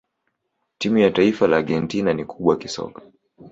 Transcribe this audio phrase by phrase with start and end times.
[0.77, 3.01] timu ya taifa la argentina ni kubwa kisoka